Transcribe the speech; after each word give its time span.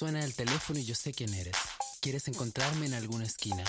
Suena 0.00 0.24
el 0.24 0.34
teléfono 0.34 0.78
y 0.78 0.84
yo 0.86 0.94
sé 0.94 1.12
quién 1.12 1.34
eres. 1.34 1.54
Quieres 2.00 2.26
encontrarme 2.26 2.86
en 2.86 2.94
alguna 2.94 3.26
esquina 3.26 3.62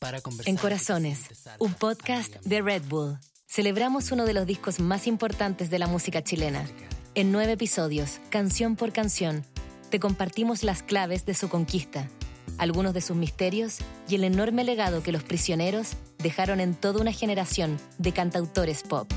para 0.00 0.20
conversar. 0.20 0.50
En 0.50 0.56
Corazones, 0.56 1.20
un 1.60 1.74
podcast 1.74 2.34
de 2.44 2.60
Red 2.60 2.82
Bull. 2.88 3.16
Celebramos 3.46 4.10
uno 4.10 4.24
de 4.24 4.34
los 4.34 4.46
discos 4.48 4.80
más 4.80 5.06
importantes 5.06 5.70
de 5.70 5.78
la 5.78 5.86
música 5.86 6.24
chilena. 6.24 6.68
En 7.14 7.30
nueve 7.30 7.52
episodios, 7.52 8.18
canción 8.30 8.74
por 8.74 8.92
canción, 8.92 9.44
te 9.88 10.00
compartimos 10.00 10.64
las 10.64 10.82
claves 10.82 11.24
de 11.24 11.34
su 11.34 11.48
conquista, 11.48 12.10
algunos 12.58 12.92
de 12.92 13.00
sus 13.00 13.16
misterios 13.16 13.78
y 14.08 14.16
el 14.16 14.24
enorme 14.24 14.64
legado 14.64 15.04
que 15.04 15.12
los 15.12 15.22
prisioneros 15.22 15.90
dejaron 16.18 16.58
en 16.58 16.74
toda 16.74 17.00
una 17.00 17.12
generación 17.12 17.78
de 17.98 18.10
cantautores 18.10 18.82
pop. 18.82 19.08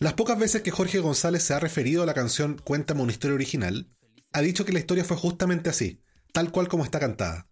Las 0.00 0.14
pocas 0.14 0.38
veces 0.38 0.62
que 0.62 0.70
Jorge 0.70 1.00
González 1.00 1.42
se 1.42 1.54
ha 1.54 1.58
referido 1.58 2.04
a 2.04 2.06
la 2.06 2.14
canción 2.14 2.60
Cuéntame 2.62 3.02
una 3.02 3.10
historia 3.10 3.34
original, 3.34 3.90
ha 4.32 4.40
dicho 4.40 4.64
que 4.64 4.72
la 4.72 4.78
historia 4.78 5.04
fue 5.04 5.16
justamente 5.16 5.70
así, 5.70 6.00
tal 6.32 6.52
cual 6.52 6.68
como 6.68 6.84
está 6.84 7.00
cantada. 7.00 7.48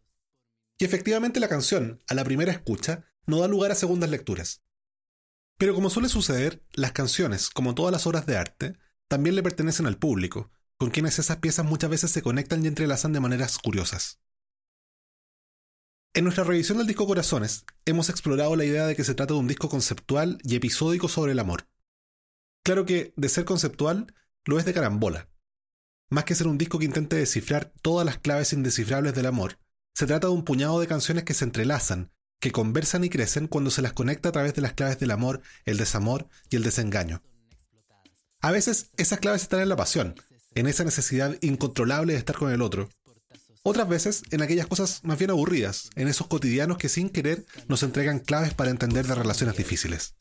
Y 0.79 0.85
efectivamente 0.85 1.41
la 1.41 1.49
canción, 1.49 2.03
a 2.07 2.15
la 2.15 2.23
primera 2.23 2.53
escucha, 2.53 3.05
no 3.27 3.41
da 3.41 3.49
lugar 3.49 3.73
a 3.73 3.75
segundas 3.75 4.11
lecturas. 4.11 4.63
Pero 5.59 5.75
como 5.75 5.91
suele 5.91 6.09
suceder, 6.09 6.63
las 6.75 6.93
canciones, 6.93 7.51
como 7.51 7.75
todas 7.75 7.91
las 7.91 8.07
obras 8.07 8.27
de 8.27 8.37
arte, 8.37 8.79
también 9.09 9.35
le 9.35 9.43
pertenecen 9.43 9.87
al 9.87 9.99
público, 9.99 10.53
con 10.77 10.91
quienes 10.91 11.19
esas 11.19 11.39
piezas 11.39 11.65
muchas 11.65 11.91
veces 11.91 12.13
se 12.13 12.23
conectan 12.23 12.63
y 12.63 12.69
entrelazan 12.69 13.13
de 13.13 13.21
maneras 13.21 13.59
curiosas. 13.59 14.21
En 16.15 16.25
nuestra 16.25 16.45
revisión 16.45 16.79
del 16.79 16.87
disco 16.87 17.07
Corazones, 17.07 17.65
hemos 17.87 18.09
explorado 18.09 18.55
la 18.55 18.65
idea 18.65 18.87
de 18.87 18.95
que 18.95 19.05
se 19.05 19.15
trata 19.15 19.35
de 19.35 19.41
un 19.41 19.49
disco 19.49 19.69
conceptual 19.69 20.39
y 20.45 20.55
episódico 20.55 21.09
sobre 21.09 21.33
el 21.33 21.41
amor. 21.41 21.67
Claro 22.67 22.85
que, 22.85 23.13
de 23.15 23.29
ser 23.29 23.45
conceptual, 23.45 24.13
lo 24.45 24.59
es 24.59 24.65
de 24.65 24.75
carambola. 24.75 25.29
Más 26.11 26.25
que 26.25 26.35
ser 26.35 26.49
un 26.49 26.59
disco 26.59 26.81
que 26.81 26.85
intente 26.85 27.15
descifrar 27.15 27.73
todas 27.81 28.05
las 28.05 28.19
claves 28.19 28.53
indescifrables 28.53 29.15
del 29.15 29.27
amor, 29.27 29.61
se 29.95 30.05
trata 30.05 30.27
de 30.27 30.33
un 30.33 30.43
puñado 30.43 30.81
de 30.81 30.89
canciones 30.89 31.23
que 31.23 31.33
se 31.33 31.45
entrelazan, 31.45 32.11
que 32.41 32.51
conversan 32.51 33.05
y 33.05 33.09
crecen 33.09 33.47
cuando 33.47 33.71
se 33.71 33.83
las 33.83 33.93
conecta 33.93 34.31
a 34.31 34.33
través 34.33 34.53
de 34.55 34.63
las 34.63 34.73
claves 34.73 34.99
del 34.99 35.13
amor, 35.13 35.43
el 35.65 35.77
desamor 35.77 36.27
y 36.51 36.57
el 36.57 36.65
desengaño. 36.65 37.23
A 38.41 38.51
veces 38.51 38.91
esas 38.97 39.21
claves 39.21 39.43
están 39.43 39.61
en 39.61 39.69
la 39.69 39.77
pasión, 39.77 40.17
en 40.57 40.67
esa 40.67 40.83
necesidad 40.83 41.37
incontrolable 41.43 42.15
de 42.15 42.19
estar 42.19 42.35
con 42.35 42.51
el 42.51 42.63
otro. 42.63 42.89
Otras 43.63 43.89
veces 43.89 44.25
en 44.33 44.43
aquellas 44.43 44.67
cosas 44.67 45.05
más 45.05 45.19
bien 45.19 45.31
aburridas, 45.31 45.91
en 45.95 46.09
esos 46.09 46.27
cotidianos 46.27 46.79
que 46.79 46.89
sin 46.89 47.11
querer 47.11 47.47
nos 47.69 47.85
entregan 47.85 48.19
claves 48.19 48.55
para 48.55 48.71
entender 48.71 49.07
de 49.07 49.15
relaciones 49.15 49.57
difíciles. 49.57 50.17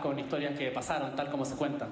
Con 0.00 0.18
historias 0.18 0.58
que 0.58 0.70
pasaron 0.70 1.14
tal 1.16 1.30
como 1.30 1.44
se 1.44 1.54
cuentan. 1.54 1.88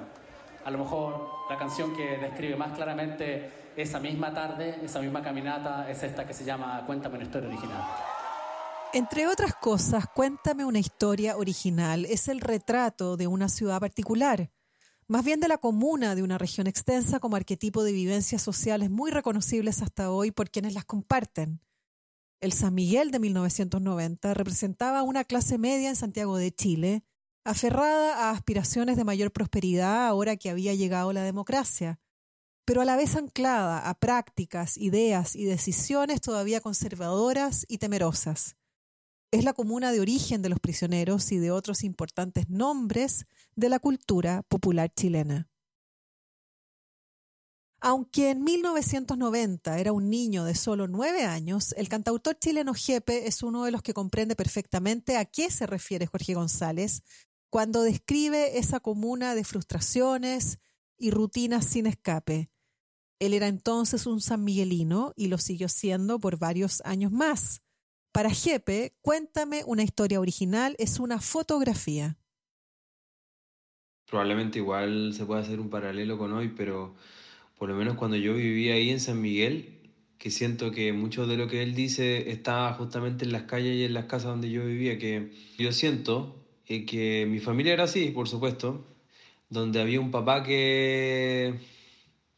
A 0.64 0.70
lo 0.70 0.78
mejor 0.78 1.30
la 1.50 1.58
canción 1.58 1.94
que 1.94 2.16
describe 2.16 2.56
más 2.56 2.72
claramente 2.72 3.72
esa 3.76 4.00
misma 4.00 4.32
tarde, 4.32 4.78
esa 4.82 5.00
misma 5.00 5.22
caminata, 5.22 5.90
es 5.90 6.02
esta 6.02 6.26
que 6.26 6.32
se 6.32 6.44
llama 6.44 6.82
Cuéntame 6.86 7.16
una 7.16 7.24
historia 7.24 7.48
original. 7.48 7.82
Entre 8.92 9.26
otras 9.26 9.54
cosas, 9.56 10.06
Cuéntame 10.14 10.64
una 10.64 10.78
historia 10.78 11.36
original 11.36 12.04
es 12.04 12.28
el 12.28 12.40
retrato 12.40 13.16
de 13.16 13.26
una 13.26 13.48
ciudad 13.48 13.80
particular, 13.80 14.50
más 15.08 15.24
bien 15.24 15.40
de 15.40 15.48
la 15.48 15.58
comuna 15.58 16.14
de 16.14 16.22
una 16.22 16.38
región 16.38 16.66
extensa 16.66 17.20
como 17.20 17.36
arquetipo 17.36 17.82
de 17.82 17.92
vivencias 17.92 18.40
sociales 18.40 18.90
muy 18.90 19.10
reconocibles 19.10 19.82
hasta 19.82 20.10
hoy 20.10 20.30
por 20.30 20.48
quienes 20.48 20.74
las 20.74 20.84
comparten. 20.84 21.60
El 22.40 22.52
San 22.52 22.74
Miguel 22.74 23.10
de 23.10 23.18
1990 23.18 24.32
representaba 24.34 25.02
una 25.02 25.24
clase 25.24 25.58
media 25.58 25.88
en 25.88 25.96
Santiago 25.96 26.36
de 26.36 26.52
Chile, 26.54 27.02
aferrada 27.44 28.28
a 28.28 28.30
aspiraciones 28.30 28.96
de 28.96 29.04
mayor 29.04 29.30
prosperidad 29.30 30.06
ahora 30.06 30.36
que 30.36 30.50
había 30.50 30.74
llegado 30.74 31.12
la 31.12 31.22
democracia, 31.22 32.00
pero 32.64 32.80
a 32.80 32.84
la 32.86 32.96
vez 32.96 33.14
anclada 33.16 33.88
a 33.88 33.94
prácticas, 33.94 34.78
ideas 34.78 35.36
y 35.36 35.44
decisiones 35.44 36.22
todavía 36.22 36.60
conservadoras 36.60 37.66
y 37.68 37.78
temerosas. 37.78 38.56
Es 39.30 39.44
la 39.44 39.52
comuna 39.52 39.92
de 39.92 40.00
origen 40.00 40.42
de 40.42 40.48
los 40.48 40.60
prisioneros 40.60 41.30
y 41.32 41.38
de 41.38 41.50
otros 41.50 41.84
importantes 41.84 42.48
nombres 42.48 43.26
de 43.54 43.68
la 43.68 43.78
cultura 43.78 44.42
popular 44.48 44.92
chilena. 44.94 45.48
Aunque 47.80 48.30
en 48.30 48.42
1990 48.42 49.78
era 49.78 49.92
un 49.92 50.08
niño 50.08 50.44
de 50.46 50.54
solo 50.54 50.88
nueve 50.88 51.24
años, 51.24 51.74
el 51.76 51.90
cantautor 51.90 52.38
chileno 52.38 52.72
Jepe 52.72 53.26
es 53.26 53.42
uno 53.42 53.64
de 53.64 53.72
los 53.72 53.82
que 53.82 53.92
comprende 53.92 54.34
perfectamente 54.36 55.18
a 55.18 55.26
qué 55.26 55.50
se 55.50 55.66
refiere 55.66 56.06
Jorge 56.06 56.32
González 56.32 57.02
cuando 57.54 57.84
describe 57.84 58.58
esa 58.58 58.80
comuna 58.80 59.36
de 59.36 59.44
frustraciones 59.44 60.58
y 60.98 61.12
rutinas 61.12 61.64
sin 61.64 61.86
escape. 61.86 62.50
Él 63.20 63.32
era 63.32 63.46
entonces 63.46 64.08
un 64.08 64.20
sanmiguelino 64.20 65.12
y 65.14 65.28
lo 65.28 65.38
siguió 65.38 65.68
siendo 65.68 66.18
por 66.18 66.36
varios 66.36 66.80
años 66.84 67.12
más. 67.12 67.62
Para 68.10 68.30
Jepe, 68.30 68.96
Cuéntame 69.02 69.62
una 69.66 69.84
historia 69.84 70.18
original 70.18 70.74
es 70.80 70.98
una 70.98 71.20
fotografía. 71.20 72.18
Probablemente 74.06 74.58
igual 74.58 75.14
se 75.14 75.24
puede 75.24 75.42
hacer 75.42 75.60
un 75.60 75.70
paralelo 75.70 76.18
con 76.18 76.32
hoy, 76.32 76.48
pero 76.56 76.96
por 77.56 77.68
lo 77.68 77.76
menos 77.76 77.96
cuando 77.96 78.16
yo 78.16 78.34
vivía 78.34 78.74
ahí 78.74 78.90
en 78.90 78.98
San 78.98 79.20
Miguel, 79.20 79.92
que 80.18 80.32
siento 80.32 80.72
que 80.72 80.92
mucho 80.92 81.28
de 81.28 81.36
lo 81.36 81.46
que 81.46 81.62
él 81.62 81.76
dice 81.76 82.32
estaba 82.32 82.72
justamente 82.74 83.24
en 83.24 83.30
las 83.30 83.44
calles 83.44 83.76
y 83.76 83.84
en 83.84 83.94
las 83.94 84.06
casas 84.06 84.32
donde 84.32 84.50
yo 84.50 84.66
vivía, 84.66 84.98
que 84.98 85.30
yo 85.56 85.70
siento 85.70 86.43
eh, 86.68 86.84
que 86.86 87.26
mi 87.26 87.38
familia 87.40 87.72
era 87.74 87.84
así, 87.84 88.10
por 88.10 88.28
supuesto, 88.28 88.84
donde 89.48 89.80
había 89.80 90.00
un 90.00 90.10
papá 90.10 90.42
que, 90.42 91.54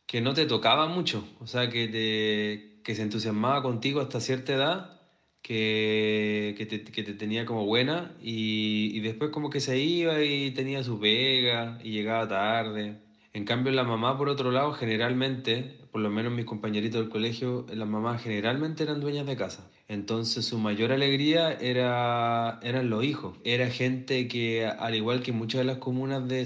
que 0.07 0.21
no 0.21 0.35
te 0.35 0.47
tocaba 0.47 0.87
mucho, 0.89 1.27
o 1.41 1.47
sea, 1.47 1.71
que, 1.71 1.89
te, 1.89 2.83
que 2.83 2.95
se 2.95 3.03
entusiasmaba 3.03 3.63
contigo 3.63 4.01
hasta 4.01 4.21
cierta 4.21 4.55
edad, 4.55 5.01
que, 5.43 6.55
que, 6.59 6.67
te, 6.67 6.85
que 6.85 7.03
te 7.05 7.15
tenía 7.15 7.47
como 7.47 7.67
buena 7.67 8.17
y, 8.21 8.91
y 8.95 9.01
después 9.01 9.31
como 9.31 9.51
que 9.51 9.61
se 9.61 9.79
iba 9.79 10.23
y 10.23 10.51
tenía 10.53 10.83
su 10.83 10.99
pega 10.99 11.79
y 11.83 11.93
llegaba 11.93 12.29
tarde. 12.29 13.01
En 13.33 13.45
cambio, 13.45 13.73
la 13.73 13.85
mamá, 13.85 14.17
por 14.19 14.29
otro 14.29 14.51
lado, 14.51 14.73
generalmente, 14.73 15.79
por 15.97 16.03
lo 16.03 16.11
menos 16.11 16.31
mis 16.31 16.45
compañeritos 16.45 17.01
del 17.01 17.09
colegio, 17.09 17.65
las 17.73 17.89
mamás 17.89 18.23
generalmente 18.23 18.83
eran 18.83 19.01
dueñas 19.01 19.25
de 19.25 19.35
casa. 19.35 19.67
Entonces 19.89 20.45
su 20.45 20.59
mayor 20.59 20.93
alegría 20.93 21.55
era, 21.55 22.61
eran 22.63 22.91
los 22.91 23.03
hijos. 23.03 23.39
Era 23.45 23.71
gente 23.71 24.29
que, 24.29 24.67
al 24.67 24.95
igual 24.95 25.23
que 25.23 25.33
muchas 25.33 25.61
de 25.61 25.65
las 25.65 25.79
comunas 25.79 26.29
de, 26.29 26.45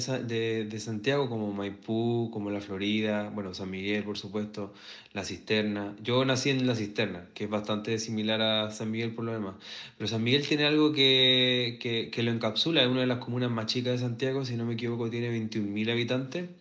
de 0.67 0.79
Santiago, 0.79 1.29
como 1.29 1.53
Maipú, 1.53 2.31
como 2.33 2.51
La 2.51 2.61
Florida, 2.61 3.29
bueno, 3.35 3.53
San 3.53 3.73
Miguel, 3.73 4.05
por 4.05 4.17
supuesto, 4.17 4.73
La 5.15 5.25
Cisterna. 5.25 5.97
Yo 6.01 6.25
nací 6.25 6.51
en 6.51 6.65
La 6.65 6.77
Cisterna, 6.77 7.27
que 7.35 7.43
es 7.43 7.51
bastante 7.51 7.99
similar 7.99 8.41
a 8.43 8.71
San 8.71 8.93
Miguel 8.93 9.17
por 9.17 9.25
lo 9.25 9.33
demás. 9.33 9.57
Pero 9.99 10.07
San 10.07 10.23
Miguel 10.23 10.47
tiene 10.47 10.65
algo 10.65 10.93
que, 10.93 11.79
que, 11.81 12.09
que 12.13 12.23
lo 12.23 12.31
encapsula. 12.31 12.83
Es 12.83 12.89
una 12.89 13.01
de 13.01 13.09
las 13.09 13.19
comunas 13.19 13.51
más 13.51 13.67
chicas 13.67 13.95
de 13.95 13.99
Santiago, 13.99 14.45
si 14.45 14.55
no 14.55 14.65
me 14.65 14.75
equivoco, 14.75 15.11
tiene 15.11 15.29
21.000 15.37 15.91
habitantes 15.91 16.60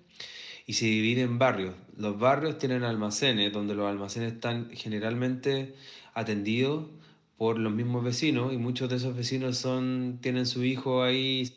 y 0.69 0.74
se 0.74 0.85
divide 0.85 1.24
en 1.24 1.40
barrios. 1.40 1.74
Los 1.97 2.19
barrios 2.19 2.59
tienen 2.59 2.84
almacenes, 2.84 3.52
donde 3.52 3.74
los 3.74 3.90
almacenes 3.90 4.34
están 4.34 4.69
generalmente 4.69 5.74
atendidos 6.13 6.85
por 7.38 7.57
los 7.57 7.74
mismos 7.74 8.03
vecinos 8.03 8.53
y 8.53 8.57
muchos 8.57 8.88
de 8.88 8.97
esos 8.97 9.16
vecinos 9.16 9.57
son, 9.57 10.19
tienen 10.22 10.46
su 10.46 10.63
hijo 10.63 11.02
ahí. 11.02 11.52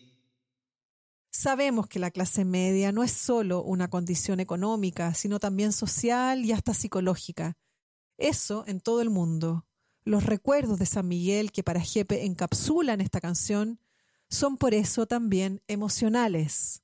Sabemos 1.31 1.89
que 1.89 1.99
la 1.99 2.11
clase 2.11 2.47
media 2.47 2.91
no 2.91 3.05
es 3.05 3.13
solo 3.13 3.63
una 3.63 3.91
condición 3.91 4.41
económica, 4.41 5.13
sino 5.13 5.39
también 5.39 5.75
social 5.75 6.43
y 6.47 6.53
hasta 6.53 6.73
psicológica. 6.73 7.59
Eso 8.17 8.65
en 8.67 8.81
todo 8.81 9.03
el 9.03 9.11
mundo. 9.11 9.67
Los 10.05 10.25
recuerdos 10.25 10.79
de 10.79 10.87
San 10.87 11.07
Miguel 11.07 11.53
que 11.53 11.63
para 11.63 11.83
Jepe 11.83 12.25
encapsulan 12.25 13.03
esta 13.03 13.21
canción 13.21 13.79
son 14.31 14.57
por 14.57 14.73
eso 14.73 15.05
también 15.05 15.61
emocionales. 15.69 16.82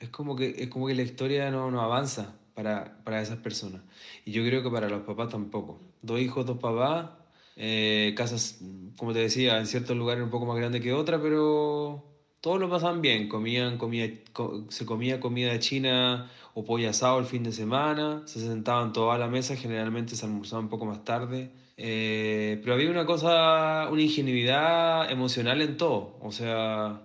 Es 0.00 0.10
como 0.10 0.34
que, 0.36 0.54
es 0.56 0.68
como 0.68 0.86
que 0.86 0.94
la 0.94 1.02
historia 1.02 1.50
no, 1.50 1.70
no 1.70 1.82
avanza 1.82 2.38
para, 2.54 2.96
para 3.04 3.20
esas 3.20 3.38
personas. 3.38 3.84
Y 4.24 4.32
yo 4.32 4.44
creo 4.44 4.62
que 4.62 4.70
para 4.70 4.88
los 4.88 5.02
papás 5.02 5.28
tampoco. 5.28 5.84
Dos 6.00 6.20
hijos, 6.20 6.46
dos 6.46 6.58
papás, 6.58 7.10
eh, 7.56 8.14
casas, 8.16 8.56
como 8.96 9.12
te 9.12 9.18
decía, 9.20 9.58
en 9.58 9.66
ciertos 9.66 9.96
lugares 9.96 10.24
un 10.24 10.30
poco 10.30 10.46
más 10.46 10.56
grandes 10.56 10.80
que 10.80 10.92
otras, 10.94 11.20
pero 11.20 12.06
todos 12.40 12.58
lo 12.58 12.70
pasaban 12.70 13.02
bien. 13.02 13.28
Comían 13.28 13.76
comida, 13.76 14.08
co- 14.32 14.64
se 14.70 14.86
comía 14.86 15.20
comida 15.20 15.58
china 15.58 16.24
o 16.54 16.64
pollo 16.64 16.88
asado 16.90 17.18
el 17.18 17.26
fin 17.26 17.42
de 17.42 17.52
semana, 17.52 18.22
se 18.26 18.40
sentaban 18.40 18.92
todos 18.92 19.14
a 19.14 19.18
la 19.18 19.28
mesa, 19.28 19.54
generalmente 19.56 20.16
se 20.16 20.24
almorzaba 20.24 20.60
un 20.62 20.68
poco 20.70 20.86
más 20.86 21.04
tarde. 21.04 21.52
Eh, 21.76 22.58
pero 22.62 22.74
había 22.74 22.90
una 22.90 23.04
cosa, 23.06 23.88
una 23.90 24.00
ingenuidad 24.02 25.10
emocional 25.10 25.60
en 25.60 25.76
todo. 25.76 26.16
O 26.20 26.32
sea, 26.32 27.02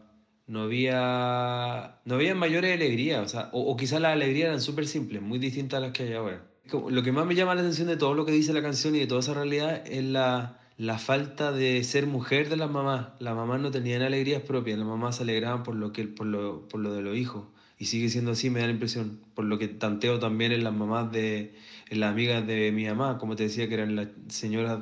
no 0.47 0.63
había, 0.63 1.99
no 2.05 2.15
había 2.15 2.35
mayores 2.35 2.73
alegrías, 2.73 3.25
o, 3.25 3.27
sea, 3.27 3.49
o, 3.51 3.61
o 3.61 3.77
quizás 3.77 4.01
las 4.01 4.13
alegrías 4.13 4.47
eran 4.47 4.61
súper 4.61 4.87
simples, 4.87 5.21
muy 5.21 5.39
distintas 5.39 5.77
a 5.77 5.81
las 5.81 5.91
que 5.91 6.03
hay 6.03 6.13
ahora. 6.13 6.43
Lo 6.89 7.03
que 7.03 7.11
más 7.11 7.25
me 7.25 7.35
llama 7.35 7.53
la 7.55 7.61
atención 7.61 7.87
de 7.87 7.97
todo 7.97 8.15
lo 8.15 8.25
que 8.25 8.31
dice 8.31 8.51
la 8.51 8.61
canción 8.61 8.95
y 8.95 8.99
de 8.99 9.07
toda 9.07 9.19
esa 9.21 9.35
realidad 9.35 9.83
es 9.85 10.03
la, 10.03 10.59
la 10.77 10.97
falta 10.97 11.51
de 11.51 11.83
ser 11.83 12.07
mujer 12.07 12.49
de 12.49 12.57
las 12.57 12.71
mamás. 12.71 13.09
Las 13.19 13.35
mamás 13.35 13.61
no 13.61 13.69
tenían 13.69 14.01
alegrías 14.01 14.41
propias, 14.41 14.77
las 14.77 14.87
mamás 14.87 15.17
se 15.17 15.23
alegraban 15.23 15.63
por 15.63 15.75
lo, 15.75 15.91
que, 15.93 16.05
por 16.05 16.25
lo, 16.25 16.67
por 16.67 16.79
lo 16.79 16.93
de 16.93 17.01
los 17.03 17.15
hijos. 17.15 17.45
Y 17.77 17.85
sigue 17.85 18.09
siendo 18.09 18.31
así, 18.31 18.49
me 18.49 18.61
da 18.61 18.65
la 18.65 18.71
impresión. 18.71 19.19
Por 19.35 19.45
lo 19.45 19.59
que 19.59 19.67
tanteo 19.67 20.17
también 20.17 20.53
en 20.53 20.63
las 20.63 20.73
mamás 20.73 21.11
de, 21.11 21.53
en 21.89 21.99
las 21.99 22.11
amigas 22.11 22.47
de 22.47 22.71
mi 22.71 22.85
mamá, 22.85 23.19
como 23.19 23.35
te 23.35 23.43
decía, 23.43 23.67
que 23.67 23.75
eran 23.75 23.95
las 23.95 24.07
señoras 24.29 24.79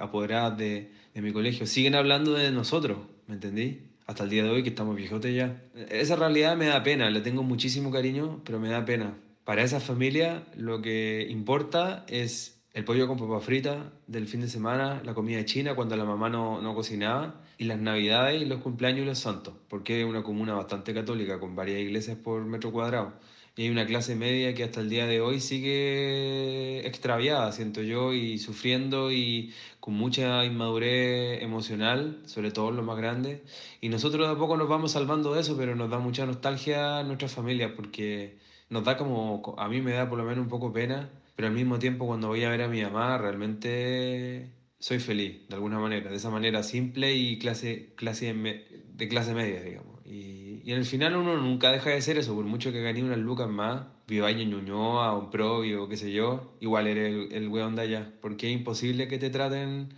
apoderadas 0.00 0.56
de, 0.56 0.92
de 1.14 1.20
mi 1.22 1.32
colegio. 1.32 1.66
Siguen 1.66 1.94
hablando 1.94 2.32
de 2.32 2.52
nosotros, 2.52 2.98
¿me 3.26 3.34
entendí? 3.34 3.82
Hasta 4.06 4.22
el 4.22 4.30
día 4.30 4.44
de 4.44 4.50
hoy 4.50 4.62
que 4.62 4.68
estamos 4.68 4.94
viejotes 4.94 5.34
ya. 5.34 5.60
Esa 5.90 6.14
realidad 6.14 6.56
me 6.56 6.66
da 6.66 6.82
pena, 6.84 7.10
le 7.10 7.20
tengo 7.20 7.42
muchísimo 7.42 7.90
cariño, 7.90 8.40
pero 8.44 8.60
me 8.60 8.68
da 8.68 8.84
pena. 8.84 9.18
Para 9.44 9.62
esa 9.62 9.80
familia 9.80 10.46
lo 10.56 10.80
que 10.80 11.26
importa 11.28 12.04
es 12.08 12.62
el 12.72 12.84
pollo 12.84 13.08
con 13.08 13.18
papa 13.18 13.40
frita 13.40 13.92
del 14.06 14.28
fin 14.28 14.42
de 14.42 14.48
semana, 14.48 15.02
la 15.04 15.14
comida 15.14 15.44
china 15.44 15.74
cuando 15.74 15.96
la 15.96 16.04
mamá 16.04 16.28
no, 16.28 16.62
no 16.62 16.74
cocinaba, 16.74 17.42
y 17.58 17.64
las 17.64 17.78
navidades 17.78 18.46
los 18.46 18.60
cumpleaños 18.60 19.00
y 19.02 19.06
los 19.06 19.18
santos, 19.18 19.54
porque 19.68 20.02
es 20.02 20.06
una 20.06 20.22
comuna 20.22 20.54
bastante 20.54 20.94
católica 20.94 21.40
con 21.40 21.56
varias 21.56 21.80
iglesias 21.80 22.16
por 22.16 22.44
metro 22.44 22.70
cuadrado. 22.70 23.14
Y 23.56 23.62
hay 23.62 23.70
una 23.70 23.86
clase 23.86 24.14
media 24.16 24.54
que 24.54 24.64
hasta 24.64 24.80
el 24.80 24.90
día 24.90 25.06
de 25.06 25.22
hoy 25.22 25.40
sigue 25.40 26.86
extraviada, 26.86 27.50
siento 27.52 27.82
yo, 27.82 28.12
y 28.12 28.38
sufriendo 28.38 29.10
y 29.10 29.54
con 29.80 29.94
mucha 29.94 30.44
inmadurez 30.44 31.42
emocional, 31.42 32.20
sobre 32.26 32.50
todo 32.50 32.70
los 32.70 32.84
más 32.84 32.98
grandes. 32.98 33.40
Y 33.80 33.88
nosotros 33.88 34.26
de 34.28 34.34
a 34.34 34.38
poco 34.38 34.58
nos 34.58 34.68
vamos 34.68 34.92
salvando 34.92 35.32
de 35.34 35.40
eso, 35.40 35.56
pero 35.56 35.74
nos 35.74 35.88
da 35.90 35.98
mucha 35.98 36.26
nostalgia 36.26 36.98
a 36.98 37.02
nuestra 37.02 37.28
familia, 37.28 37.74
porque 37.74 38.36
nos 38.68 38.84
da 38.84 38.98
como, 38.98 39.54
a 39.58 39.68
mí 39.68 39.80
me 39.80 39.92
da 39.92 40.08
por 40.08 40.18
lo 40.18 40.24
menos 40.24 40.42
un 40.44 40.50
poco 40.50 40.72
pena, 40.72 41.08
pero 41.34 41.48
al 41.48 41.54
mismo 41.54 41.78
tiempo 41.78 42.06
cuando 42.06 42.28
voy 42.28 42.44
a 42.44 42.50
ver 42.50 42.62
a 42.62 42.68
mi 42.68 42.82
mamá 42.82 43.16
realmente 43.16 44.50
soy 44.78 44.98
feliz, 44.98 45.48
de 45.48 45.54
alguna 45.54 45.78
manera, 45.78 46.10
de 46.10 46.16
esa 46.16 46.30
manera 46.30 46.62
simple 46.62 47.14
y 47.14 47.38
clase, 47.38 47.94
clase 47.96 48.34
de 48.34 49.08
clase 49.08 49.34
media, 49.34 49.62
digamos. 49.62 50.04
Y, 50.04 50.45
y 50.66 50.72
el 50.72 50.84
final 50.84 51.14
uno 51.16 51.36
nunca 51.36 51.70
deja 51.70 51.90
de 51.90 52.02
ser 52.02 52.18
eso, 52.18 52.34
por 52.34 52.44
mucho 52.44 52.72
que 52.72 52.82
gane 52.82 53.04
unas 53.04 53.18
lucas 53.18 53.48
más, 53.48 53.86
Vivaño 54.08 54.42
Ñuñoa 54.44 55.12
o 55.14 55.20
un 55.20 55.30
Provi 55.30 55.74
o 55.74 55.88
qué 55.88 55.96
sé 55.96 56.10
yo, 56.12 56.56
igual 56.60 56.88
eres 56.88 57.14
el, 57.14 57.32
el 57.32 57.48
weón 57.48 57.76
de 57.76 57.82
allá, 57.82 58.12
porque 58.20 58.48
es 58.48 58.52
imposible 58.58 59.06
que 59.06 59.18
te 59.18 59.30
traten, 59.30 59.94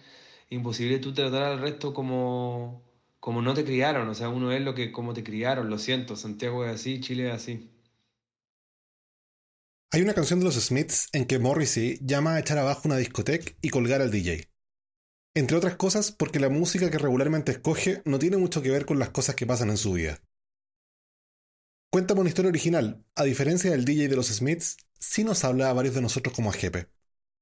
imposible 0.51 0.99
tú 0.99 1.15
tratar 1.15 1.43
al 1.45 1.61
resto 1.61 1.95
como, 1.95 2.83
como 3.19 3.41
no 3.41 3.55
te 3.55 3.65
criaron, 3.65 4.09
o 4.11 4.15
sea, 4.15 4.29
uno 4.29 4.53
es 4.53 4.61
lo 4.61 4.75
que 4.75 4.93
como 4.93 5.15
te 5.15 5.25
criaron, 5.25 5.71
lo 5.71 5.79
siento, 5.79 6.17
Santiago 6.17 6.67
es 6.67 6.75
así, 6.75 7.01
Chile 7.01 7.29
es 7.29 7.35
así. 7.35 7.71
Hay 9.91 10.03
una 10.03 10.13
canción 10.13 10.39
de 10.39 10.45
los 10.45 10.57
Smiths 10.57 11.09
en 11.15 11.25
que 11.25 11.39
Morrissey 11.39 11.99
llama 12.03 12.35
a 12.35 12.41
echar 12.41 12.59
abajo 12.59 12.83
una 12.85 12.99
discoteca 12.99 13.53
y 13.63 13.71
colgar 13.71 14.03
al 14.03 14.11
DJ. 14.11 14.51
Entre 15.35 15.57
otras 15.57 15.77
cosas 15.77 16.13
porque 16.13 16.41
la 16.41 16.51
música 16.51 16.91
que 16.91 16.99
regularmente 16.99 17.53
escoge 17.53 18.03
no 18.05 18.19
tiene 18.19 18.37
mucho 18.37 18.61
que 18.61 18.71
ver 18.71 18.85
con 18.85 18.99
las 18.99 19.09
cosas 19.09 19.35
que 19.35 19.47
pasan 19.47 19.71
en 19.71 19.79
su 19.79 19.95
vida. 19.95 20.21
Cuéntame 21.91 22.21
una 22.21 22.29
historia 22.29 22.51
original, 22.51 23.03
a 23.15 23.25
diferencia 23.25 23.71
del 23.71 23.87
DJ 23.87 24.09
de 24.09 24.17
los 24.17 24.27
Smiths, 24.27 24.77
sí 24.99 25.25
nos 25.25 25.43
habla 25.45 25.71
a 25.71 25.73
varios 25.73 25.95
de 25.95 26.03
nosotros 26.03 26.35
como 26.35 26.51
a 26.51 26.53
Jepe. 26.53 26.91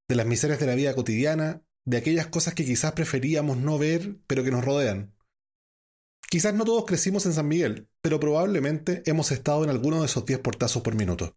De 0.08 0.14
las 0.14 0.26
miserias 0.26 0.60
de 0.60 0.66
la 0.66 0.76
vida 0.76 0.94
cotidiana, 0.94 1.62
de 1.84 1.96
aquellas 1.96 2.28
cosas 2.28 2.54
que 2.54 2.64
quizás 2.64 2.92
preferíamos 2.92 3.56
no 3.56 3.76
ver, 3.76 4.18
pero 4.28 4.44
que 4.44 4.52
nos 4.52 4.64
rodean. 4.64 5.12
Quizás 6.30 6.54
no 6.54 6.64
todos 6.64 6.84
crecimos 6.84 7.26
en 7.26 7.32
San 7.32 7.48
Miguel, 7.48 7.88
pero 8.00 8.20
probablemente 8.20 9.02
hemos 9.06 9.32
estado 9.32 9.64
en 9.64 9.70
alguno 9.70 10.00
de 10.00 10.06
esos 10.06 10.24
10 10.24 10.38
portazos 10.38 10.82
por 10.82 10.94
minuto. 10.94 11.36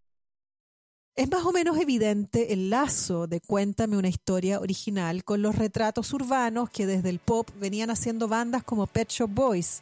Es 1.15 1.29
más 1.29 1.43
o 1.45 1.51
menos 1.51 1.77
evidente 1.77 2.53
el 2.53 2.69
lazo 2.69 3.25
de 3.25 3.41
Cuéntame 3.41 3.97
una 3.97 4.07
historia 4.07 4.59
original 4.59 5.23
con 5.23 5.41
los 5.41 5.55
retratos 5.55 6.13
urbanos 6.13 6.69
que 6.69 6.85
desde 6.85 7.09
el 7.09 7.19
pop 7.19 7.49
venían 7.59 7.89
haciendo 7.89 8.27
bandas 8.27 8.63
como 8.63 8.85
Pet 8.87 9.09
Shop 9.09 9.29
Boys. 9.29 9.81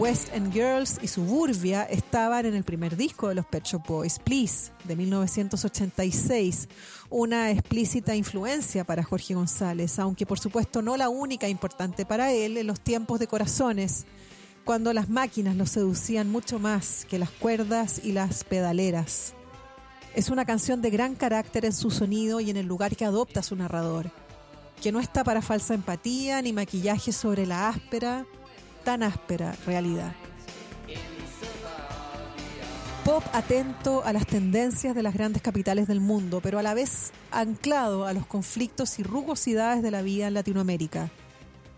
West 0.00 0.30
Girls 0.50 0.98
y 1.02 1.08
Suburbia 1.08 1.82
estaban 1.82 2.46
en 2.46 2.54
el 2.54 2.64
primer 2.64 2.96
disco 2.96 3.28
de 3.28 3.34
los 3.34 3.44
Pet 3.44 3.64
Shop 3.64 3.82
Boys, 3.86 4.18
Please, 4.18 4.72
de 4.84 4.96
1986, 4.96 6.70
una 7.10 7.50
explícita 7.50 8.16
influencia 8.16 8.84
para 8.84 9.04
Jorge 9.04 9.34
González, 9.34 9.98
aunque 9.98 10.24
por 10.24 10.38
supuesto 10.38 10.80
no 10.80 10.96
la 10.96 11.10
única 11.10 11.50
importante 11.50 12.06
para 12.06 12.32
él 12.32 12.56
en 12.56 12.66
los 12.66 12.80
tiempos 12.80 13.20
de 13.20 13.26
corazones, 13.26 14.06
cuando 14.64 14.94
las 14.94 15.10
máquinas 15.10 15.54
lo 15.54 15.66
seducían 15.66 16.30
mucho 16.30 16.58
más 16.58 17.04
que 17.04 17.18
las 17.18 17.30
cuerdas 17.30 18.00
y 18.02 18.12
las 18.12 18.42
pedaleras. 18.44 19.34
Es 20.14 20.30
una 20.30 20.46
canción 20.46 20.80
de 20.80 20.88
gran 20.88 21.14
carácter 21.14 21.66
en 21.66 21.74
su 21.74 21.90
sonido 21.90 22.40
y 22.40 22.48
en 22.48 22.56
el 22.56 22.64
lugar 22.64 22.96
que 22.96 23.04
adopta 23.04 23.42
su 23.42 23.54
narrador, 23.54 24.10
que 24.80 24.92
no 24.92 24.98
está 24.98 25.24
para 25.24 25.42
falsa 25.42 25.74
empatía 25.74 26.40
ni 26.40 26.54
maquillaje 26.54 27.12
sobre 27.12 27.44
la 27.44 27.68
áspera, 27.68 28.24
tan 28.84 29.02
áspera 29.02 29.54
realidad. 29.66 30.12
Pop 33.04 33.24
atento 33.32 34.04
a 34.04 34.12
las 34.12 34.26
tendencias 34.26 34.94
de 34.94 35.02
las 35.02 35.14
grandes 35.14 35.40
capitales 35.40 35.88
del 35.88 36.00
mundo, 36.00 36.40
pero 36.42 36.58
a 36.58 36.62
la 36.62 36.74
vez 36.74 37.12
anclado 37.30 38.06
a 38.06 38.12
los 38.12 38.26
conflictos 38.26 38.98
y 38.98 39.02
rugosidades 39.02 39.82
de 39.82 39.90
la 39.90 40.02
vida 40.02 40.28
en 40.28 40.34
Latinoamérica. 40.34 41.10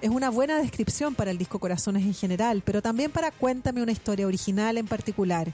Es 0.01 0.11
una 0.11 0.31
buena 0.31 0.59
descripción 0.59 1.15
para 1.15 1.31
el 1.31 1.39
disco 1.39 1.61
Corazones 1.61 2.03
en 2.03 2.15
general, 2.15 2.63
pero 2.65 2.83
también 2.83 3.13
para 3.13 3.31
Cuéntame 3.31 3.83
una 3.83 3.93
historia 3.93 4.27
original 4.27 4.77
en 4.77 4.89
particular. 4.89 5.53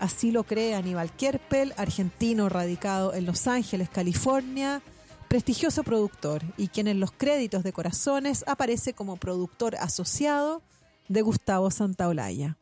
Así 0.00 0.30
lo 0.30 0.44
cree 0.44 0.74
Aníbal 0.74 1.12
Kerpel, 1.12 1.74
argentino 1.76 2.48
radicado 2.48 3.12
en 3.12 3.26
Los 3.26 3.46
Ángeles, 3.46 3.90
California, 3.90 4.80
prestigioso 5.28 5.82
productor 5.82 6.42
y 6.56 6.68
quien 6.68 6.88
en 6.88 6.98
los 6.98 7.12
créditos 7.12 7.62
de 7.62 7.74
Corazones 7.74 8.42
aparece 8.46 8.94
como 8.94 9.16
productor 9.16 9.76
asociado 9.76 10.62
de 11.08 11.22
Gustavo 11.22 11.70
Santaolalla. 11.70 12.58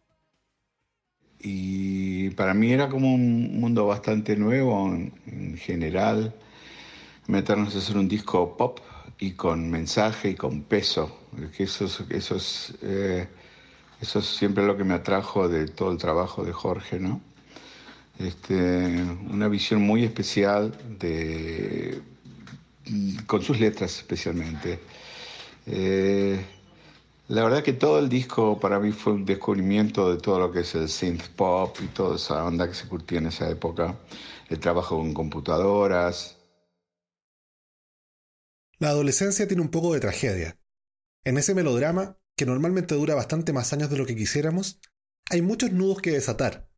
Y 1.40 2.30
para 2.30 2.54
mí 2.54 2.72
era 2.72 2.88
como 2.88 3.12
un 3.14 3.60
mundo 3.60 3.86
bastante 3.86 4.36
nuevo 4.36 4.86
en, 4.88 5.12
en 5.26 5.56
general, 5.56 6.34
meternos 7.28 7.74
a 7.76 7.78
hacer 7.78 7.98
un 7.98 8.08
disco 8.08 8.56
pop 8.56 8.80
y 9.20 9.32
con 9.32 9.70
mensaje 9.70 10.30
y 10.30 10.34
con 10.36 10.62
peso. 10.64 11.18
Que 11.56 11.64
eso, 11.64 11.86
es- 12.36 12.74
eh, 12.82 13.28
es 14.00 14.10
siempre 14.26 14.66
lo 14.66 14.76
que 14.76 14.84
me 14.84 14.94
atrajo 14.94 15.48
de 15.48 15.68
todo 15.68 15.92
el 15.92 15.98
trabajo 15.98 16.44
de 16.44 16.52
Jorge, 16.52 17.00
¿no? 17.00 17.20
Este, 18.18 18.56
una 19.30 19.48
visión 19.48 19.82
muy 19.82 20.04
especial 20.04 20.72
de, 20.98 22.02
con 23.26 23.42
sus 23.42 23.58
letras 23.60 23.96
especialmente. 23.98 24.80
Eh, 25.66 26.44
la 27.32 27.44
verdad 27.44 27.62
que 27.62 27.72
todo 27.72 27.98
el 27.98 28.10
disco 28.10 28.60
para 28.60 28.78
mí 28.78 28.92
fue 28.92 29.14
un 29.14 29.24
descubrimiento 29.24 30.12
de 30.12 30.20
todo 30.20 30.38
lo 30.38 30.52
que 30.52 30.60
es 30.60 30.74
el 30.74 30.86
synth 30.86 31.28
pop 31.28 31.74
y 31.82 31.86
toda 31.86 32.16
esa 32.16 32.44
onda 32.44 32.68
que 32.68 32.74
se 32.74 32.86
curtía 32.86 33.20
en 33.20 33.28
esa 33.28 33.48
época. 33.48 33.98
El 34.50 34.60
trabajo 34.60 34.98
con 34.98 35.14
computadoras. 35.14 36.36
La 38.78 38.90
adolescencia 38.90 39.48
tiene 39.48 39.62
un 39.62 39.70
poco 39.70 39.94
de 39.94 40.00
tragedia. 40.00 40.58
En 41.24 41.38
ese 41.38 41.54
melodrama, 41.54 42.18
que 42.36 42.44
normalmente 42.44 42.96
dura 42.96 43.14
bastante 43.14 43.54
más 43.54 43.72
años 43.72 43.88
de 43.88 43.96
lo 43.96 44.04
que 44.04 44.14
quisiéramos, 44.14 44.78
hay 45.30 45.40
muchos 45.40 45.72
nudos 45.72 46.02
que 46.02 46.10
desatar, 46.10 46.68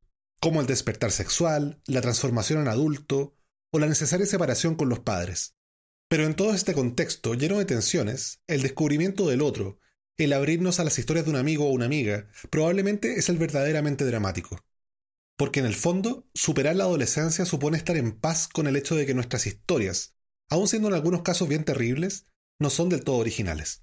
como 0.41 0.61
el 0.61 0.69
despertar 0.69 1.11
sexual, 1.11 1.83
la 1.89 2.01
transformación 2.01 2.61
en 2.61 2.69
adulto 2.69 3.35
o 3.73 3.81
la 3.81 3.89
necesaria 3.89 4.25
separación 4.25 4.77
con 4.77 4.89
los 4.89 5.01
padres. 5.01 5.57
Pero 6.09 6.27
en 6.27 6.37
todo 6.37 6.55
este 6.55 6.75
contexto 6.75 7.35
lleno 7.35 7.59
de 7.59 7.65
tensiones, 7.65 8.41
el 8.47 8.63
descubrimiento 8.63 9.27
del 9.27 9.43
otro, 9.43 9.81
el 10.17 10.33
abrirnos 10.33 10.79
a 10.79 10.85
las 10.85 10.99
historias 10.99 11.25
de 11.25 11.33
un 11.33 11.37
amigo 11.37 11.67
o 11.67 11.73
una 11.73 11.87
amiga, 11.87 12.29
probablemente 12.51 13.19
es 13.19 13.29
el 13.29 13.39
verdaderamente 13.39 14.05
dramático. 14.05 14.59
Porque 15.37 15.61
en 15.61 15.67
el 15.67 15.75
fondo, 15.75 16.29
superar 16.35 16.77
la 16.77 16.85
adolescencia 16.85 17.45
supone 17.45 17.77
estar 17.77 17.97
en 17.97 18.19
paz 18.19 18.47
con 18.47 18.67
el 18.69 18.77
hecho 18.77 18.95
de 18.95 19.07
que 19.07 19.15
nuestras 19.15 19.47
historias, 19.47 20.15
aun 20.49 20.69
siendo 20.69 20.89
en 20.89 20.95
algunos 20.95 21.23
casos 21.23 21.49
bien 21.49 21.65
terribles, 21.65 22.27
no 22.61 22.71
son 22.71 22.89
del 22.89 23.03
todo 23.03 23.17
originales. 23.17 23.83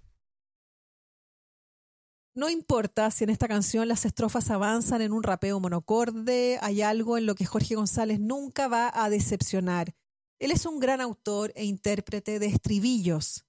No 2.33 2.49
importa 2.49 3.11
si 3.11 3.25
en 3.25 3.29
esta 3.29 3.49
canción 3.49 3.89
las 3.89 4.05
estrofas 4.05 4.49
avanzan 4.51 5.01
en 5.01 5.11
un 5.11 5.21
rapeo 5.21 5.59
monocorde, 5.59 6.57
hay 6.61 6.81
algo 6.81 7.17
en 7.17 7.25
lo 7.25 7.35
que 7.35 7.45
Jorge 7.45 7.75
González 7.75 8.21
nunca 8.21 8.69
va 8.69 8.89
a 8.93 9.09
decepcionar. 9.09 9.93
Él 10.39 10.51
es 10.51 10.65
un 10.65 10.79
gran 10.79 11.01
autor 11.01 11.51
e 11.55 11.65
intérprete 11.65 12.39
de 12.39 12.45
estribillos. 12.45 13.45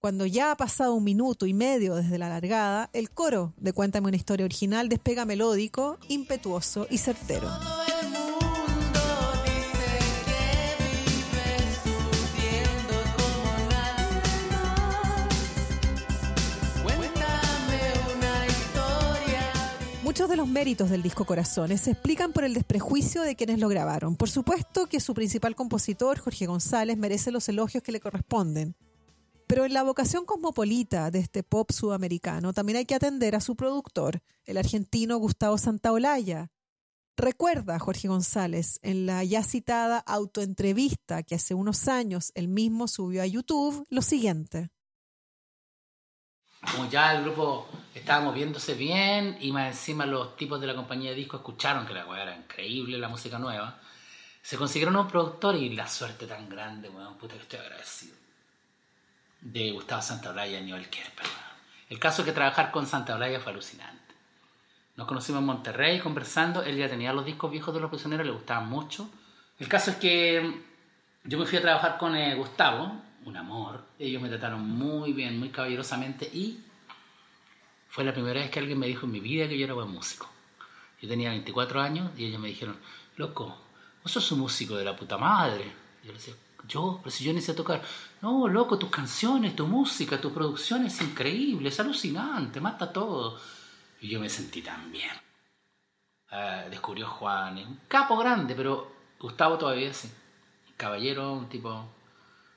Cuando 0.00 0.24
ya 0.24 0.50
ha 0.50 0.56
pasado 0.56 0.94
un 0.94 1.04
minuto 1.04 1.44
y 1.44 1.52
medio 1.52 1.94
desde 1.94 2.16
la 2.16 2.30
largada, 2.30 2.88
el 2.94 3.10
coro 3.10 3.52
de 3.58 3.74
Cuéntame 3.74 4.08
una 4.08 4.16
historia 4.16 4.46
original 4.46 4.88
despega 4.88 5.26
melódico, 5.26 5.98
impetuoso 6.08 6.86
y 6.88 6.96
certero. 6.96 7.46
Muchos 20.02 20.30
de 20.30 20.36
los 20.36 20.48
méritos 20.48 20.88
del 20.88 21.02
disco 21.02 21.26
Corazones 21.26 21.82
se 21.82 21.90
explican 21.90 22.32
por 22.32 22.44
el 22.44 22.54
desprejuicio 22.54 23.20
de 23.20 23.36
quienes 23.36 23.58
lo 23.58 23.68
grabaron. 23.68 24.16
Por 24.16 24.30
supuesto 24.30 24.86
que 24.86 24.98
su 24.98 25.12
principal 25.12 25.54
compositor, 25.54 26.18
Jorge 26.18 26.46
González, 26.46 26.96
merece 26.96 27.30
los 27.30 27.46
elogios 27.50 27.82
que 27.82 27.92
le 27.92 28.00
corresponden. 28.00 28.74
Pero 29.50 29.64
en 29.64 29.74
la 29.74 29.82
vocación 29.82 30.26
cosmopolita 30.26 31.10
de 31.10 31.18
este 31.18 31.42
pop 31.42 31.72
sudamericano 31.72 32.52
también 32.52 32.76
hay 32.76 32.84
que 32.84 32.94
atender 32.94 33.34
a 33.34 33.40
su 33.40 33.56
productor, 33.56 34.22
el 34.44 34.56
argentino 34.56 35.16
Gustavo 35.16 35.58
Santaolalla. 35.58 36.52
Recuerda, 37.16 37.80
Jorge 37.80 38.06
González, 38.06 38.78
en 38.80 39.06
la 39.06 39.24
ya 39.24 39.42
citada 39.42 39.98
autoentrevista 39.98 41.24
que 41.24 41.34
hace 41.34 41.54
unos 41.54 41.88
años 41.88 42.30
él 42.36 42.46
mismo 42.46 42.86
subió 42.86 43.22
a 43.22 43.26
YouTube, 43.26 43.84
lo 43.90 44.02
siguiente 44.02 44.70
como 46.60 46.88
ya 46.90 47.14
el 47.16 47.24
grupo 47.24 47.66
estaba 47.94 48.26
moviéndose 48.26 48.74
bien 48.74 49.38
y 49.40 49.50
más 49.50 49.72
encima 49.72 50.04
los 50.04 50.36
tipos 50.36 50.60
de 50.60 50.66
la 50.66 50.76
compañía 50.76 51.10
de 51.10 51.16
disco 51.16 51.38
escucharon 51.38 51.86
que 51.86 51.94
la 51.94 52.06
weá 52.06 52.22
era 52.22 52.36
increíble, 52.36 52.98
la 52.98 53.08
música 53.08 53.38
nueva, 53.38 53.80
se 54.42 54.58
consiguieron 54.58 54.94
un 54.94 55.08
productor 55.08 55.56
y 55.56 55.70
la 55.70 55.88
suerte 55.88 56.26
tan 56.26 56.48
grande, 56.50 56.90
weón, 56.90 57.16
puta 57.16 57.34
que 57.34 57.40
estoy 57.40 57.60
agradecido. 57.60 58.19
De 59.40 59.72
Gustavo 59.72 60.02
Santaolalla 60.02 60.52
y 60.52 60.56
Aníbal 60.56 60.88
Kerper, 60.88 61.26
El 61.88 61.98
caso 61.98 62.22
es 62.22 62.26
que 62.26 62.32
trabajar 62.32 62.70
con 62.70 62.86
Santaolalla 62.86 63.40
fue 63.40 63.52
alucinante. 63.52 64.14
Nos 64.96 65.08
conocimos 65.08 65.40
en 65.40 65.46
Monterrey 65.46 65.98
conversando, 66.00 66.62
él 66.62 66.76
ya 66.76 66.88
tenía 66.88 67.12
los 67.12 67.24
discos 67.24 67.50
viejos 67.50 67.74
de 67.74 67.80
los 67.80 67.90
prisioneros, 67.90 68.26
le 68.26 68.32
gustaban 68.32 68.68
mucho. 68.68 69.08
El 69.58 69.66
caso 69.68 69.92
es 69.92 69.96
que 69.96 70.62
yo 71.24 71.38
me 71.38 71.46
fui 71.46 71.58
a 71.58 71.62
trabajar 71.62 71.96
con 71.96 72.14
eh, 72.16 72.34
Gustavo, 72.34 72.92
un 73.24 73.36
amor. 73.36 73.84
Ellos 73.98 74.20
me 74.20 74.28
trataron 74.28 74.68
muy 74.68 75.12
bien, 75.12 75.38
muy 75.38 75.50
caballerosamente 75.50 76.26
y 76.26 76.60
fue 77.88 78.04
la 78.04 78.12
primera 78.12 78.40
vez 78.40 78.50
que 78.50 78.58
alguien 78.58 78.78
me 78.78 78.86
dijo 78.86 79.06
en 79.06 79.12
mi 79.12 79.20
vida 79.20 79.48
que 79.48 79.58
yo 79.58 79.64
era 79.64 79.74
buen 79.74 79.90
músico. 79.90 80.28
Yo 81.00 81.08
tenía 81.08 81.30
24 81.30 81.80
años 81.80 82.10
y 82.16 82.26
ellos 82.26 82.40
me 82.40 82.48
dijeron, 82.48 82.78
loco, 83.16 83.56
vos 84.02 84.12
sos 84.12 84.30
un 84.32 84.40
músico 84.40 84.76
de 84.76 84.84
la 84.84 84.94
puta 84.94 85.16
madre. 85.16 85.64
Yo 86.02 86.08
le 86.08 86.18
decía, 86.18 86.34
yo, 86.68 86.98
pero 87.02 87.10
si 87.10 87.24
yo 87.24 87.32
ni 87.32 87.40
sé 87.40 87.54
tocar. 87.54 87.82
No, 88.22 88.48
loco, 88.48 88.78
tus 88.78 88.90
canciones, 88.90 89.56
tu 89.56 89.66
música, 89.66 90.20
tu 90.20 90.32
producción 90.32 90.84
es 90.86 91.00
increíble, 91.00 91.68
es 91.68 91.80
alucinante, 91.80 92.60
mata 92.60 92.92
todo. 92.92 93.38
Y 94.00 94.08
yo 94.08 94.20
me 94.20 94.28
sentí 94.28 94.62
tan 94.62 94.90
bien. 94.92 95.12
Ah, 96.30 96.64
descubrió 96.70 97.06
Juan, 97.08 97.58
un 97.58 97.80
capo 97.88 98.16
grande, 98.18 98.54
pero 98.54 98.92
Gustavo 99.18 99.58
todavía 99.58 99.92
sí. 99.92 100.10
Caballero, 100.76 101.32
un 101.32 101.48
tipo 101.48 101.86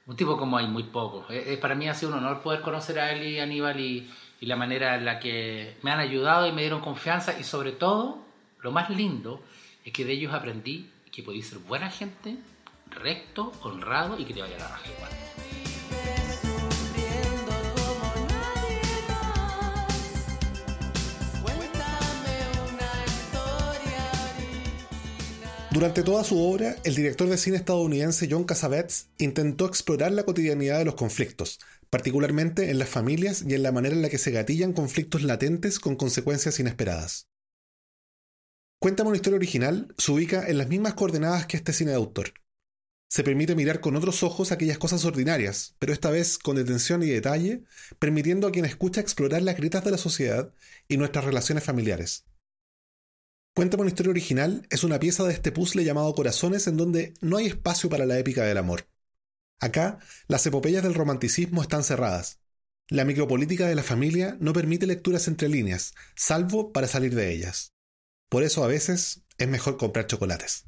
un 0.06 0.16
tipo 0.16 0.38
como 0.38 0.58
hay 0.58 0.68
muy 0.68 0.84
poco. 0.84 1.26
Eh, 1.30 1.54
eh, 1.54 1.58
para 1.58 1.76
mí 1.76 1.88
ha 1.88 1.94
sido 1.94 2.12
un 2.12 2.18
honor 2.20 2.42
poder 2.42 2.62
conocer 2.62 3.00
a 3.00 3.12
él 3.12 3.24
y 3.24 3.40
a 3.40 3.44
Aníbal 3.44 3.80
y, 3.80 4.12
y 4.42 4.46
la 4.46 4.56
manera 4.56 4.96
en 4.96 5.06
la 5.06 5.20
que 5.20 5.78
me 5.82 5.92
han 5.92 6.00
ayudado 6.00 6.46
y 6.48 6.52
me 6.52 6.62
dieron 6.62 6.82
confianza 6.82 7.40
y 7.40 7.44
sobre 7.44 7.72
todo, 7.72 8.20
lo 8.60 8.72
más 8.72 8.90
lindo 8.90 9.42
es 9.86 9.94
que 9.94 10.06
de 10.06 10.14
ellos 10.14 10.34
aprendí 10.34 10.90
que 11.12 11.24
podéis 11.24 11.48
ser 11.48 11.60
buena 11.60 11.90
gente, 11.90 12.38
recto, 12.96 13.52
honrado 13.62 14.20
y 14.20 14.26
que 14.26 14.34
te 14.34 14.42
vaya 14.42 14.56
a 14.56 14.60
la 14.60 14.68
raja 14.68 14.90
igual. 14.96 15.12
Durante 25.74 26.04
toda 26.04 26.24
su 26.24 26.40
obra, 26.40 26.76
el 26.84 26.94
director 26.94 27.28
de 27.28 27.38
cine 27.38 27.58
estadounidense 27.58 28.28
John 28.30 28.44
Cassavetes 28.44 29.10
intentó 29.18 29.66
explorar 29.66 30.12
la 30.12 30.22
cotidianidad 30.22 30.78
de 30.78 30.86
los 30.86 30.94
conflictos, 30.94 31.60
particularmente 31.90 32.70
en 32.70 32.78
las 32.78 32.90
familias 32.90 33.44
y 33.48 33.56
en 33.56 33.64
la 33.64 33.72
manera 33.72 33.96
en 33.96 34.04
la 34.04 34.10
que 34.10 34.20
se 34.20 34.30
gatillan 34.30 34.74
conflictos 34.74 35.24
latentes 35.24 35.80
con 35.80 35.96
consecuencias 35.96 36.60
inesperadas. 36.60 37.28
Cuéntame 38.80 39.10
una 39.10 39.16
historia 39.16 39.38
original 39.38 39.96
se 39.98 40.12
ubica 40.12 40.48
en 40.48 40.60
las 40.60 40.68
mismas 40.68 40.94
coordenadas 40.94 41.48
que 41.48 41.58
este 41.58 41.74
cine 41.74 41.90
de 41.90 41.98
autor. 41.98 42.34
Se 43.14 43.24
permite 43.24 43.54
mirar 43.54 43.80
con 43.80 43.96
otros 43.96 44.24
ojos 44.24 44.52
aquellas 44.52 44.80
cosas 44.80 45.06
ordinarias, 45.06 45.76
pero 45.78 45.94
esta 45.94 46.10
vez 46.10 46.40
con 46.40 46.56
detención 46.56 47.04
y 47.04 47.10
detalle, 47.10 47.64
permitiendo 48.00 48.48
a 48.48 48.52
quien 48.52 48.66
escucha 48.66 49.02
explorar 49.02 49.44
las 49.44 49.56
grietas 49.56 49.84
de 49.84 49.92
la 49.92 50.00
sociedad 50.00 50.52
y 50.88 50.98
nuestras 50.98 51.24
relaciones 51.24 51.64
familiares. 51.64 52.26
Cuéntame 53.54 53.82
una 53.82 53.92
historia 53.92 54.10
original 54.10 54.66
es 54.72 54.84
una 54.84 54.98
pieza 54.98 55.24
de 55.26 55.34
este 55.34 55.52
puzzle 55.52 55.84
llamado 55.84 56.16
Corazones 56.16 56.66
en 56.66 56.76
donde 56.76 57.14
no 57.22 57.38
hay 57.38 57.46
espacio 57.46 57.88
para 57.88 58.08
la 58.08 58.18
épica 58.18 58.46
del 58.46 58.58
amor. 58.58 58.88
Acá, 59.60 60.00
las 60.28 60.44
epopeyas 60.48 60.82
del 60.82 60.96
romanticismo 60.96 61.62
están 61.62 61.84
cerradas. 61.84 62.40
La 62.88 63.06
micropolítica 63.06 63.68
de 63.68 63.76
la 63.76 63.84
familia 63.84 64.38
no 64.40 64.54
permite 64.54 64.88
lecturas 64.88 65.28
entre 65.28 65.50
líneas, 65.50 65.94
salvo 66.16 66.72
para 66.72 66.88
salir 66.88 67.14
de 67.14 67.32
ellas. 67.32 67.76
Por 68.28 68.42
eso 68.42 68.64
a 68.64 68.68
veces 68.68 69.22
es 69.38 69.48
mejor 69.48 69.78
comprar 69.78 70.08
chocolates. 70.08 70.66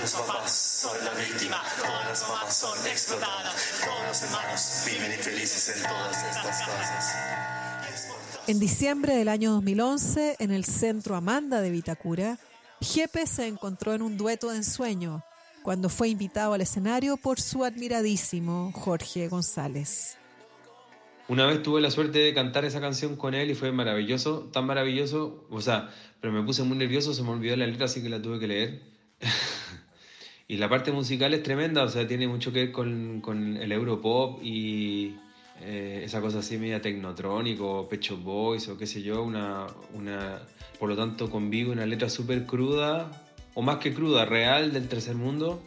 Los 0.00 0.12
papás 0.12 0.52
son 0.82 1.04
la 1.04 1.12
víctima, 1.12 1.62
todas 1.78 2.08
las 2.08 2.28
mamás 2.28 2.56
son 2.56 2.86
explotadas, 2.86 3.80
todos 3.84 4.06
los 4.08 4.22
hermanos 4.22 4.84
viven 4.86 5.12
infelices 5.12 5.76
en 5.76 5.82
todas 5.82 6.16
estas 6.16 6.58
casas. 6.66 7.14
En 8.46 8.58
diciembre 8.58 9.14
del 9.14 9.28
año 9.28 9.52
2011, 9.52 10.36
en 10.38 10.50
el 10.50 10.64
centro 10.64 11.14
Amanda 11.14 11.60
de 11.60 11.70
Vitacura, 11.70 12.38
Jepe 12.80 13.26
se 13.26 13.46
encontró 13.46 13.94
en 13.94 14.02
un 14.02 14.16
dueto 14.16 14.50
de 14.50 14.56
ensueño 14.56 15.22
cuando 15.62 15.88
fue 15.88 16.08
invitado 16.08 16.54
al 16.54 16.62
escenario 16.62 17.16
por 17.16 17.40
su 17.40 17.64
admiradísimo 17.64 18.72
Jorge 18.74 19.28
González. 19.28 20.16
Una 21.28 21.46
vez 21.46 21.62
tuve 21.62 21.80
la 21.80 21.92
suerte 21.92 22.18
de 22.18 22.34
cantar 22.34 22.64
esa 22.64 22.80
canción 22.80 23.14
con 23.14 23.34
él 23.34 23.50
y 23.50 23.54
fue 23.54 23.70
maravilloso, 23.70 24.48
tan 24.52 24.66
maravilloso, 24.66 25.46
o 25.48 25.60
sea, 25.60 25.90
pero 26.20 26.32
me 26.32 26.42
puse 26.42 26.64
muy 26.64 26.76
nervioso, 26.76 27.14
se 27.14 27.22
me 27.22 27.30
olvidó 27.30 27.54
la 27.56 27.66
letra, 27.66 27.84
así 27.84 28.02
que 28.02 28.08
la 28.08 28.20
tuve 28.20 28.40
que 28.40 28.48
leer. 28.48 28.82
Y 30.50 30.56
la 30.56 30.68
parte 30.68 30.90
musical 30.90 31.32
es 31.32 31.44
tremenda, 31.44 31.84
o 31.84 31.88
sea, 31.88 32.08
tiene 32.08 32.26
mucho 32.26 32.52
que 32.52 32.64
ver 32.64 32.72
con, 32.72 33.56
el 33.56 33.70
Europop 33.70 34.42
y 34.42 35.14
eh, 35.60 36.02
esa 36.04 36.20
cosa 36.20 36.40
así 36.40 36.58
media 36.58 36.82
tecnotrónico, 36.82 37.88
Pecho 37.88 38.16
Boys 38.16 38.66
o 38.66 38.76
qué 38.76 38.84
sé 38.84 39.00
yo, 39.00 39.22
una, 39.22 39.68
una, 39.94 40.40
por 40.80 40.88
lo 40.88 40.96
tanto 40.96 41.30
convive 41.30 41.70
una 41.70 41.86
letra 41.86 42.08
súper 42.08 42.46
cruda, 42.46 43.12
o 43.54 43.62
más 43.62 43.76
que 43.76 43.94
cruda, 43.94 44.24
real 44.24 44.72
del 44.72 44.88
tercer 44.88 45.14
mundo, 45.14 45.62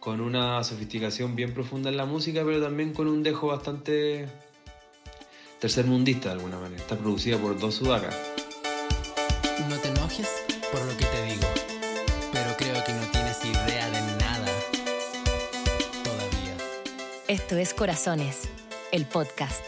con 0.00 0.20
una 0.20 0.62
sofisticación 0.64 1.34
bien 1.34 1.54
profunda 1.54 1.88
en 1.88 1.96
la 1.96 2.04
música, 2.04 2.44
pero 2.44 2.60
también 2.60 2.92
con 2.92 3.08
un 3.08 3.22
dejo 3.22 3.46
bastante 3.46 4.26
tercermundista 5.60 6.28
de 6.28 6.34
alguna 6.34 6.58
manera. 6.58 6.82
Está 6.82 6.98
producida 6.98 7.38
por 7.38 7.58
dos 7.58 7.76
sudacas. 7.76 8.14
No 9.70 9.76
te 9.78 9.88
enojes 9.88 10.28
por 10.70 10.84
lo 10.84 10.94
que 10.98 11.06
te 11.06 11.24
digo, 11.24 11.65
que 12.84 12.92
no 12.92 13.02
tienes 13.10 13.44
idea 13.44 13.90
de 13.90 14.00
nada 14.00 14.48
todavía. 16.04 16.56
Esto 17.28 17.56
es 17.56 17.74
Corazones, 17.74 18.48
el 18.92 19.06
podcast. 19.06 19.64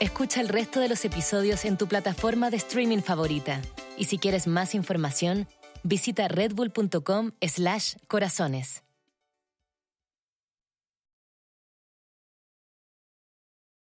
Escucha 0.00 0.40
el 0.40 0.48
resto 0.48 0.80
de 0.80 0.88
los 0.88 1.04
episodios 1.04 1.64
en 1.64 1.76
tu 1.76 1.86
plataforma 1.86 2.50
de 2.50 2.56
streaming 2.56 3.02
favorita. 3.02 3.60
Y 3.96 4.04
si 4.04 4.18
quieres 4.18 4.46
más 4.46 4.74
información, 4.74 5.46
visita 5.82 6.28
redbull.com 6.28 7.32
slash 7.40 7.94
corazones. 8.08 8.85